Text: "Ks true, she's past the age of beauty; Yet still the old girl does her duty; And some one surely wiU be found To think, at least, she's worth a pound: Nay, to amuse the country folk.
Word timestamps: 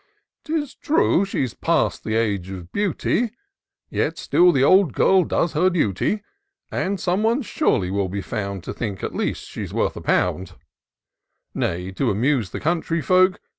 "Ks 0.47 0.73
true, 0.73 1.25
she's 1.25 1.53
past 1.53 2.03
the 2.03 2.15
age 2.15 2.49
of 2.49 2.71
beauty; 2.71 3.29
Yet 3.91 4.17
still 4.17 4.51
the 4.51 4.63
old 4.63 4.93
girl 4.93 5.23
does 5.23 5.53
her 5.53 5.69
duty; 5.69 6.23
And 6.71 6.99
some 6.99 7.21
one 7.21 7.43
surely 7.43 7.91
wiU 7.91 8.09
be 8.09 8.21
found 8.23 8.63
To 8.63 8.73
think, 8.73 9.03
at 9.03 9.13
least, 9.13 9.43
she's 9.47 9.75
worth 9.75 9.95
a 9.95 10.01
pound: 10.01 10.53
Nay, 11.53 11.91
to 11.91 12.09
amuse 12.09 12.49
the 12.49 12.59
country 12.59 12.99
folk. 12.99 13.39